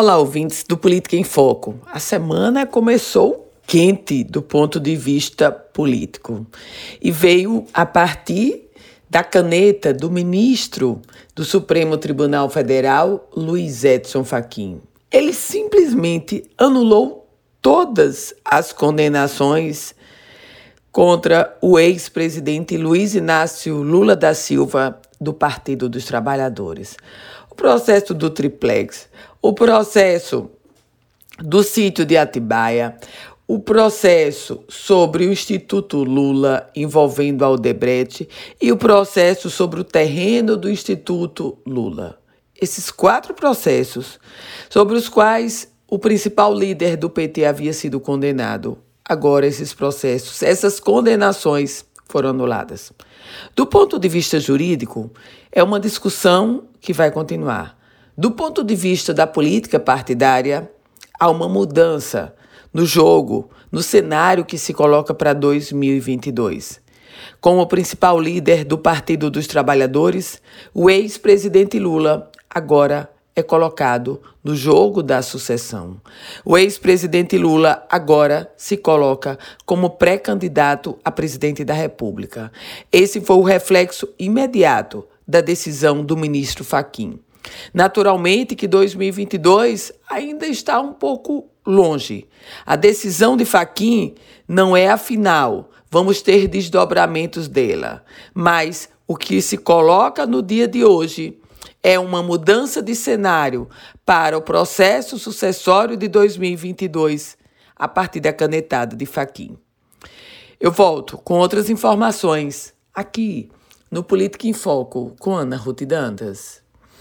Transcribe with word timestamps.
Olá, 0.00 0.16
ouvintes 0.16 0.62
do 0.62 0.76
Política 0.76 1.16
em 1.16 1.24
Foco. 1.24 1.74
A 1.84 1.98
semana 1.98 2.64
começou 2.64 3.50
quente 3.66 4.22
do 4.22 4.40
ponto 4.40 4.78
de 4.78 4.94
vista 4.94 5.50
político 5.50 6.46
e 7.02 7.10
veio 7.10 7.66
a 7.74 7.84
partir 7.84 8.70
da 9.10 9.24
caneta 9.24 9.92
do 9.92 10.08
ministro 10.08 11.02
do 11.34 11.44
Supremo 11.44 11.98
Tribunal 11.98 12.48
Federal, 12.48 13.28
Luiz 13.34 13.82
Edson 13.82 14.22
Fachin. 14.22 14.80
Ele 15.10 15.32
simplesmente 15.32 16.44
anulou 16.56 17.28
todas 17.60 18.32
as 18.44 18.72
condenações 18.72 19.96
contra 20.92 21.58
o 21.60 21.76
ex-presidente 21.76 22.76
Luiz 22.76 23.16
Inácio 23.16 23.82
Lula 23.82 24.14
da 24.14 24.32
Silva 24.32 25.00
do 25.20 25.34
Partido 25.34 25.88
dos 25.88 26.04
Trabalhadores. 26.04 26.96
Processo 27.58 28.14
do 28.14 28.30
triplex, 28.30 29.08
o 29.42 29.52
processo 29.52 30.48
do 31.40 31.64
sítio 31.64 32.06
de 32.06 32.16
Atibaia, 32.16 32.96
o 33.48 33.58
processo 33.58 34.62
sobre 34.68 35.26
o 35.26 35.32
Instituto 35.32 36.04
Lula 36.04 36.70
envolvendo 36.76 37.44
a 37.44 37.50
Odebrecht 37.50 38.28
e 38.62 38.70
o 38.70 38.76
processo 38.76 39.50
sobre 39.50 39.80
o 39.80 39.84
terreno 39.84 40.56
do 40.56 40.70
Instituto 40.70 41.58
Lula. 41.66 42.20
Esses 42.62 42.92
quatro 42.92 43.34
processos, 43.34 44.20
sobre 44.70 44.96
os 44.96 45.08
quais 45.08 45.68
o 45.88 45.98
principal 45.98 46.54
líder 46.54 46.96
do 46.96 47.10
PT 47.10 47.44
havia 47.44 47.72
sido 47.72 47.98
condenado, 47.98 48.78
agora 49.04 49.44
esses 49.44 49.74
processos, 49.74 50.44
essas 50.44 50.78
condenações 50.78 51.84
foram 52.08 52.30
anuladas. 52.30 52.92
Do 53.54 53.66
ponto 53.66 53.98
de 53.98 54.08
vista 54.08 54.40
jurídico, 54.40 55.10
é 55.52 55.62
uma 55.62 55.78
discussão 55.78 56.64
que 56.80 56.92
vai 56.92 57.10
continuar. 57.10 57.76
Do 58.16 58.30
ponto 58.30 58.64
de 58.64 58.74
vista 58.74 59.14
da 59.14 59.26
política 59.26 59.78
partidária, 59.78 60.70
há 61.18 61.30
uma 61.30 61.48
mudança 61.48 62.34
no 62.72 62.84
jogo, 62.84 63.50
no 63.70 63.82
cenário 63.82 64.44
que 64.44 64.58
se 64.58 64.72
coloca 64.72 65.14
para 65.14 65.32
2022. 65.32 66.80
Com 67.40 67.58
o 67.58 67.66
principal 67.66 68.20
líder 68.20 68.64
do 68.64 68.78
Partido 68.78 69.30
dos 69.30 69.46
Trabalhadores, 69.46 70.40
o 70.72 70.88
ex-presidente 70.88 71.78
Lula, 71.78 72.30
agora 72.48 73.10
é 73.38 73.42
colocado 73.42 74.20
no 74.42 74.56
jogo 74.56 75.02
da 75.02 75.22
sucessão. 75.22 76.00
O 76.44 76.58
ex-presidente 76.58 77.38
Lula 77.38 77.86
agora 77.88 78.52
se 78.56 78.76
coloca 78.76 79.38
como 79.64 79.90
pré-candidato 79.90 80.98
a 81.04 81.10
presidente 81.10 81.64
da 81.64 81.74
República. 81.74 82.50
Esse 82.90 83.20
foi 83.20 83.36
o 83.36 83.42
reflexo 83.42 84.08
imediato 84.18 85.06
da 85.26 85.40
decisão 85.40 86.04
do 86.04 86.16
ministro 86.16 86.64
Faquim. 86.64 87.20
Naturalmente 87.72 88.56
que 88.56 88.66
2022 88.66 89.92
ainda 90.10 90.46
está 90.46 90.80
um 90.80 90.92
pouco 90.92 91.48
longe. 91.66 92.26
A 92.66 92.76
decisão 92.76 93.36
de 93.36 93.44
Faquim 93.44 94.14
não 94.46 94.76
é 94.76 94.88
a 94.88 94.98
final. 94.98 95.70
Vamos 95.90 96.20
ter 96.20 96.48
desdobramentos 96.48 97.46
dela, 97.48 98.04
mas 98.34 98.88
o 99.06 99.16
que 99.16 99.40
se 99.40 99.56
coloca 99.56 100.26
no 100.26 100.42
dia 100.42 100.66
de 100.66 100.84
hoje 100.84 101.38
é 101.82 101.98
uma 101.98 102.22
mudança 102.22 102.82
de 102.82 102.94
cenário 102.94 103.68
para 104.04 104.36
o 104.36 104.42
processo 104.42 105.18
sucessório 105.18 105.96
de 105.96 106.08
2022, 106.08 107.36
a 107.74 107.88
partir 107.88 108.20
da 108.20 108.32
canetada 108.32 108.96
de 108.96 109.06
Faquim. 109.06 109.56
Eu 110.60 110.72
volto 110.72 111.16
com 111.18 111.34
outras 111.38 111.70
informações 111.70 112.74
aqui 112.92 113.48
no 113.90 114.02
Política 114.02 114.46
em 114.46 114.52
Foco 114.52 115.14
com 115.18 115.34
Ana 115.34 115.56
Ruth 115.56 115.82
Dantas. 115.82 116.67